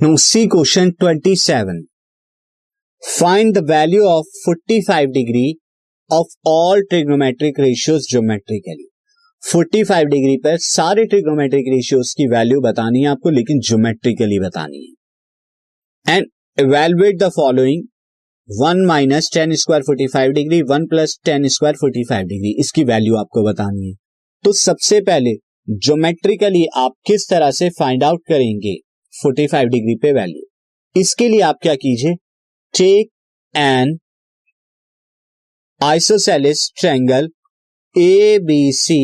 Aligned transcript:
Now 0.00 0.16
see 0.16 0.48
question 0.48 0.92
27. 1.00 1.86
Find 3.02 3.54
the 3.54 3.62
value 3.62 4.04
of 4.04 4.24
45 4.44 5.12
degree 5.12 5.58
of 6.10 6.26
all 6.44 6.80
trigonometric 6.90 7.58
ratios 7.58 8.06
geometrically. 8.06 8.88
45 9.42 10.04
degree 10.08 10.36
पर 10.44 10.56
सारे 10.64 11.04
trigonometric 11.06 11.66
ratios 11.68 12.12
की 12.18 12.26
value 12.28 12.60
बतानी 12.60 13.02
है 13.02 13.08
आपको, 13.08 13.30
लेकिन 13.30 13.58
ज्योमेट्रिकली 13.68 14.38
बतानी 14.40 14.78
है 14.84 16.14
and 16.14 16.26
evaluate 16.58 17.18
the 17.18 17.28
following 17.36 17.82
one 18.48 18.84
minus 18.86 19.30
tan 19.34 19.54
square 19.56 19.82
forty 19.82 20.06
five 20.14 20.32
degree 20.38 20.62
one 20.70 20.86
plus 20.86 21.18
tan 21.24 21.48
square 21.56 21.76
forty 21.80 22.04
five 22.08 22.26
degree 22.28 22.54
इसकी 22.60 22.84
वैल्यू 22.84 23.16
आपको 23.16 23.42
बतानी 23.48 23.88
है 23.88 23.94
तो 24.44 24.52
सबसे 24.60 25.00
पहले 25.10 25.34
ज्योमेट्रिकली 25.68 26.66
आप 26.78 26.94
किस 27.06 27.28
तरह 27.30 27.50
से 27.58 27.68
फाइंड 27.78 28.04
आउट 28.04 28.22
करेंगे 28.28 28.76
45 29.14 29.68
डिग्री 29.68 29.94
पे 30.02 30.12
वैल्यू 30.12 31.00
इसके 31.00 31.28
लिए 31.28 31.40
आप 31.40 31.58
क्या 31.62 31.74
कीजिए? 31.74 32.14
Take 32.74 33.08
an 33.54 33.98
isosceles 35.80 36.68
triangle 36.80 37.28
A 37.96 38.38
B 38.38 38.72
C 38.72 38.98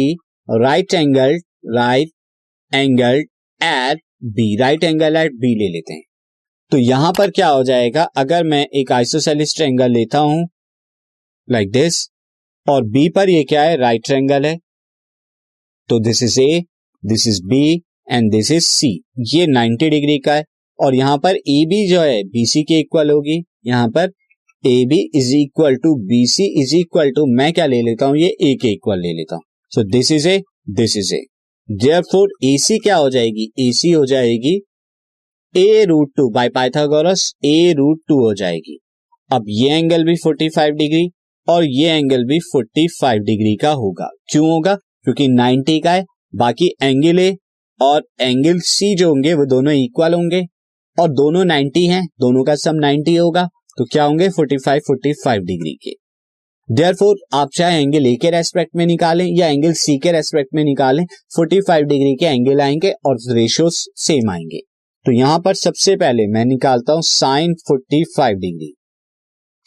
right 0.49 0.95
angle 0.95 1.39
right 1.75 2.11
angle 2.73 3.23
at 3.61 4.01
B 4.25 4.57
right 4.57 4.85
angle 4.85 5.17
at 5.17 5.33
B 5.33 5.55
ले 5.59 5.69
लेते 5.73 5.93
हैं। 5.95 6.03
तो 6.73 6.77
यहाँ 6.77 7.13
पर 7.13 7.31
क्या 7.31 7.49
हो 7.49 7.63
जाएगा? 7.65 8.03
अगर 8.03 8.45
मैं 8.45 8.65
एक 8.75 8.93
आइसोसेलिस 8.93 9.55
ट्रैंगल 9.57 9.93
लेता 9.93 10.19
हूँ 10.19 10.49
लाइक 11.49 11.69
like 11.69 11.83
दिस 11.83 12.09
और 12.67 12.85
बी 12.85 13.09
पर 13.09 13.29
ये 13.29 13.45
क्या 13.45 13.63
है? 13.63 13.77
राइट 13.77 14.01
right 14.01 14.07
ट्रैंगल 14.07 14.47
है। 14.47 14.57
तो 15.89 15.99
this 16.01 16.23
is 16.23 16.41
A 16.41 16.63
this 17.03 17.27
is 17.29 17.43
B 17.45 17.83
and 18.11 18.31
this 18.33 18.51
is 18.53 18.65
C 18.65 18.93
ये 19.35 19.47
90 19.47 19.91
डिग्री 19.91 20.19
का 20.19 20.35
है। 20.35 20.45
और 20.79 20.95
यहाँ 20.95 21.17
पर 21.19 21.37
ए 21.37 21.65
बी 21.69 21.87
जो 21.89 22.01
है 22.01 22.23
बीसी 22.25 22.63
के 22.63 22.79
इक्वल 22.81 23.11
होगी। 23.11 23.43
यहाँ 23.67 23.89
पर 23.89 24.11
A 24.65 24.85
B 24.85 24.99
is 25.15 25.35
equal 25.37 25.77
to 25.77 25.95
B 26.07 26.27
C 26.27 26.45
is 26.63 26.75
equal 26.77 27.11
to 27.11 27.27
मैं 27.37 27.53
क्या 27.53 27.67
ले 27.67 27.81
लेता 27.83 28.07
हूँ? 28.07 28.17
ये 28.17 28.29
ए 28.43 28.55
के 28.63 28.69
इक्वल 28.69 28.99
ले 28.99 29.13
लेता 29.13 29.35
हूँ। 29.35 29.43
So 29.73 29.83
this 29.83 30.13
is 30.13 30.29
A 30.29 30.41
this 30.71 30.97
is 30.97 31.15
A 31.15 31.21
therefore 32.03 32.29
A 32.45 32.57
C 32.59 32.79
क्या 32.79 32.97
हो 32.97 33.11
जाएगी? 33.11 33.53
ए 33.59 33.73
सी 33.73 33.91
हो 33.91 34.05
जाएगी 34.07 34.61
A 35.55 35.85
root 35.85 36.13
two 36.17 36.29
by 36.31 36.49
Pythagoras 36.49 37.33
A 37.45 37.73
root 37.77 38.01
two 38.09 38.19
हो 38.21 38.35
जाएगी। 38.35 38.79
अब 39.31 39.45
ये 39.49 39.77
एंगल 39.77 40.05
भी 40.05 40.17
45 40.17 40.73
डिग्री 40.73 41.09
और 41.49 41.65
ये 41.65 41.89
एंगल 41.89 42.25
भी 42.25 42.39
45 42.47 43.19
डिग्री 43.21 43.55
का 43.57 43.71
होगा। 43.73 44.09
क्यों 44.33 44.49
होगा? 44.51 44.75
क्योंकि 44.75 45.29
90 45.29 45.81
का 45.81 45.93
है, 45.93 46.05
बाकी 46.35 46.71
एंगल 46.83 47.19
ए 47.19 47.37
और 47.81 48.03
एंगल 48.21 48.59
सी 48.61 48.95
जो 48.95 49.09
होंगे, 49.09 49.35
वो 49.35 49.47
दोनों 49.47 49.73
इक्वल 49.75 50.15
होंगे। 50.15 50.47
और 50.99 51.09
दोनों 51.09 51.45
90 51.45 51.87
हैं, 51.87 52.05
दोनों 52.21 52.45
का 52.45 52.55
सम 52.55 52.77
90 52.77 53.17
होगा। 53.19 53.49
तो 53.79 53.85
क्या 53.85 54.05
होंगे? 54.05 54.29
45 54.29 54.81
45 54.87 55.45
डिग्री 55.45 55.75
के। 55.75 55.95
देयरफॉर 56.69 57.17
आप 57.33 57.49
चाहे 57.55 57.81
एंगल 57.83 58.07
ए 58.07 58.15
के 58.17 58.31
रेस्पेक्ट 58.31 58.77
में 58.77 58.85
निकालें 58.87 59.27
या 59.27 59.47
एंगल 59.47 59.73
सी 59.73 59.99
के 59.99 60.13
रेस्पेक्ट 60.13 60.55
में 60.55 60.65
निकालें 60.65 61.05
45 61.39 61.83
डिग्री 61.83 62.15
के 62.15 62.27
एंगल 62.27 62.61
आएँगे 62.61 62.91
और 63.07 63.17
रेशियो 63.31 63.69
सेम 63.71 64.31
आएँगे। 64.31 64.61
तो 65.07 65.13
यहाँ 65.13 65.39
पर 65.39 65.55
सबसे 65.55 65.97
पहले 65.97 66.27
मैं 66.27 66.45
निकालता 66.45 66.93
हूँ 66.93 67.03
sine 67.03 67.55
45 67.71 68.35
degree 68.35 68.73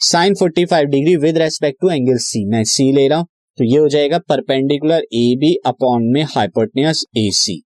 sine 0.00 0.34
45 0.34 0.84
degree 0.84 1.16
with 1.16 1.38
respect 1.38 1.80
to 1.80 1.90
angle 1.90 2.16
C 2.18 2.44
मैं 2.44 2.64
सी 2.64 2.92
ले 2.92 3.08
रहा 3.08 3.18
हूँ 3.18 3.26
तो 3.58 3.64
ये 3.64 3.78
हो 3.78 3.88
जाएगा 3.88 4.18
परपेंडिकुलर 4.18 5.06
ए 5.14 5.24
बी 5.40 5.54
अपॉन 5.66 6.10
में 6.12 6.22
हाइपोटनियस 6.24 7.04
ए 7.18 7.30
सी 7.32 7.62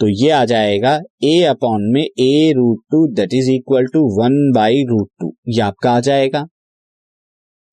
तो 0.00 0.08
ये 0.08 0.30
आ 0.30 0.44
जाएगा 0.44 0.94
ए 1.24 1.42
अपॉन 1.48 1.82
में 1.92 2.02
A 2.02 2.52
root 2.56 2.78
two 2.90 3.06
that 3.14 3.34
is 3.34 3.50
equal 3.50 3.86
to 3.92 4.00
one 4.16 4.38
by 4.54 4.82
root 4.88 5.08
two 5.20 5.32
ये 5.48 5.60
आपका 5.62 5.92
आ 5.92 6.00
जाएगा। 6.00 6.42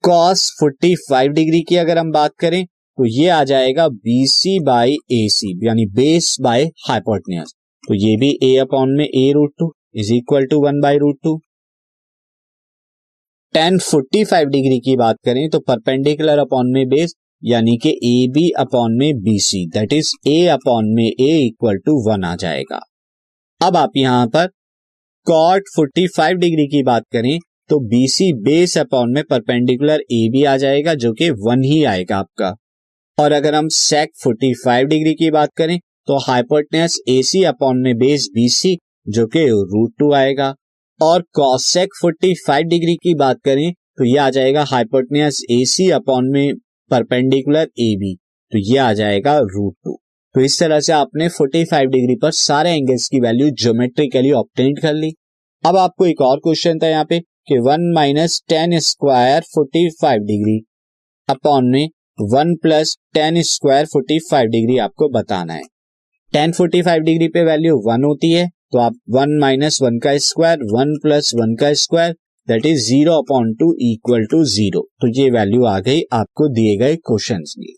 कॉस 0.03 0.49
फोर्टी 0.59 0.93
फाइव 0.99 1.31
डिग्री 1.31 1.61
की 1.61 1.75
अगर 1.77 1.97
हम 1.97 2.11
बात 2.11 2.31
करें 2.39 2.63
तो 2.65 3.05
ये 3.07 3.27
आ 3.29 3.43
जाएगा 3.43 3.87
बी 3.87 4.25
सी 4.27 4.59
बाई 4.59 4.95
ए 5.11 5.27
सी 5.31 5.53
यानी 5.67 5.85
बेस 5.95 6.35
बाय 6.41 6.65
हाइपोटनियस 6.87 7.53
तो 7.83 7.93
ये 7.95 8.15
भी 8.17 8.29
ए 8.43 8.55
अपॉन 8.57 8.95
में 8.97 9.05
A 9.05 9.31
root 9.35 9.53
two 9.59 9.71
is 9.95 10.13
equal 10.13 10.45
to 10.45 10.59
one 10.65 10.79
by 10.81 10.97
root 10.97 11.17
two 11.23 11.37
tan 13.53 13.77
forty 13.81 14.23
five 14.25 14.49
degree 14.49 14.79
की 14.79 14.95
बात 14.95 15.17
करें 15.25 15.47
तो 15.49 15.59
परपेंडिकुलर 15.67 16.39
अपॉन 16.39 16.71
में 16.73 16.85
बेस 16.87 17.15
यानी 17.43 17.77
कि 17.77 17.89
ए 17.89 18.27
बी 18.27 18.49
अपॉन 18.59 18.97
में 18.97 19.21
B 19.21 19.37
C 19.39 19.65
that 19.67 19.93
is 19.93 20.11
A 20.27 20.45
upon 20.47 20.93
में 20.95 21.05
ए 21.05 21.37
इक्वल 21.37 21.77
टू 21.77 21.93
वन 22.09 22.23
आ 22.23 22.35
जाएगा। 22.35 22.79
अब 23.61 23.77
आप 23.77 23.91
यहाँ 23.97 24.27
पर 24.27 24.47
कॉट 25.27 25.63
45 25.79 26.35
डिग्री 26.35 26.67
की 26.67 26.83
बात 26.83 27.03
करें 27.11 27.37
तो 27.69 27.79
बी 27.79 28.07
सी 28.07 28.31
बेस 28.43 28.77
अपॉन 28.77 29.13
में 29.13 29.23
परपेंडिकुलर 29.23 30.01
ए 30.11 30.27
बी 30.29 30.43
आ 30.43 30.55
जाएगा, 30.57 30.93
जो 30.93 31.13
कि 31.13 31.29
वन 31.29 31.63
ही 31.63 31.83
आएगा 31.83 32.17
आपका। 32.17 32.53
और 33.17 33.31
अगर 33.31 33.55
हम 33.55 33.67
सेक 33.67 34.09
45 34.17 34.85
डिग्री 34.85 35.13
की 35.13 35.31
बात 35.31 35.49
करें 35.57 35.77
तो 36.07 36.17
हाइपोटनेस 36.17 36.99
ए 37.09 37.21
सी 37.23 37.43
अपॉन 37.43 37.81
में 37.81 37.95
बेस 37.97 38.29
बी 38.35 38.47
सी 38.49 38.77
जो 39.07 39.27
कि 39.27 39.45
रूट 39.45 39.93
टू 39.99 40.13
आएगा। 40.13 40.53
और 40.99 41.21
कॉसेक 41.33 41.89
45 42.05 42.63
डिग्री 42.63 42.95
की 42.95 43.13
बात 43.15 43.37
करें 43.45 43.71
तो 43.71 44.05
ये 44.05 44.17
आ 44.17 44.29
जाएगा 44.29 44.63
हाइपोटनियस 44.63 45.41
ए 45.51 45.63
सी 45.65 45.89
अपॉन 45.91 46.31
में 46.31 46.53
परपेंडिकुलर 46.91 47.69
ए 47.79 47.95
बी 47.99 48.15
तो 48.51 48.57
ये 48.71 48.77
आ 48.77 48.91
जाएगा 48.93 49.37
रूट 49.39 49.75
टू 49.85 49.99
तो 50.35 50.41
इस 50.41 50.59
तरह 50.59 50.79
से 50.79 50.93
आपने 50.93 51.27
45 51.29 51.85
डिग्री 51.91 52.15
पर 52.15 52.31
सारे 52.31 52.71
एंगल्स 52.71 53.07
की 53.07 53.19
वैल्यू 53.19 53.49
ज्योमेट्रिकली 53.61 54.31
ऑप्टेन 54.31 54.75
कर 54.75 54.93
ली. 54.93 55.11
अब 55.63 55.77
आपको 55.77 56.05
एक 56.05 56.21
और 56.21 56.39
क्वेश्चन 56.39 56.79
था 56.79 56.87
यहाँ 56.87 57.05
पे, 57.05 57.19
कि 57.19 57.57
one 57.59 57.91
minus 57.95 58.41
tan 58.49 58.77
square 58.79 59.41
forty 59.53 59.89
five 60.01 60.21
degree 60.23 60.59
upon 61.29 61.69
में 61.71 61.89
one 62.33 62.55
plus 62.55 62.95
tan 63.13 63.41
square 63.43 63.85
forty 63.85 64.19
five 64.29 64.49
degree 64.49 64.77
आपको 64.77 65.09
बताना 65.09 65.53
है. 65.53 65.63
टेन 66.33 66.51
फोर्टी 66.51 66.81
फाइव 66.81 67.01
डिग्री 67.01 67.27
पे 67.27 67.43
वैल्यू 67.45 67.77
वन 67.87 68.03
होती 68.03 68.31
है 68.31 68.47
तो 68.71 68.79
आप 68.79 68.99
वन 69.09 69.37
माइनस 69.39 69.81
वन 69.81 69.99
का 69.99 70.17
स्क्वायर 70.23 70.63
वन 70.73 70.97
प्लस 71.03 71.31
वन 71.35 71.55
का 71.55 71.73
square 71.75 72.15
that 72.49 72.65
is 72.65 72.79
zero 72.87 73.13
upon 73.13 73.53
two 73.53 73.75
equal 73.81 74.25
to 74.25 74.43
zero 74.43 74.81
तो 75.01 75.21
ये 75.21 75.29
वैल्यू 75.31 75.65
आ 75.65 75.79
गई 75.79 76.01
आपको 76.13 76.47
दिए 76.47 76.77
गए 76.77 76.95
क्वेश्चन 76.95 77.43
की। 77.43 77.75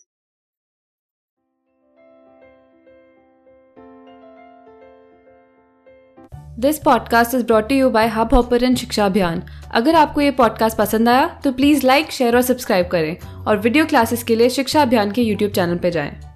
This 6.59 6.79
podcast 6.79 7.35
is 7.35 7.45
brought 7.45 7.71
you 7.71 7.89
by 7.89 8.07
Hub 8.07 8.33
Hopper 8.33 8.75
Shiksha 8.75 9.05
Abhiyan 9.05 9.43
अगर 9.71 9.95
आपको 9.95 10.21
ये 10.21 10.31
पॉडकास्ट 10.31 10.77
पसंद 10.77 11.09
आया 11.09 11.27
तो 11.43 11.51
प्लीज़ 11.51 11.85
लाइक 11.87 12.11
शेयर 12.11 12.35
और 12.35 12.41
सब्सक्राइब 12.41 12.87
करें 12.87 13.17
और 13.47 13.57
वीडियो 13.57 13.85
क्लासेस 13.85 14.23
के 14.23 14.35
लिए 14.35 14.49
शिक्षा 14.49 14.81
अभियान 14.81 15.11
के 15.11 15.21
यूट्यूब 15.21 15.51
चैनल 15.51 15.77
पर 15.77 15.89
जाएँ। 15.89 16.30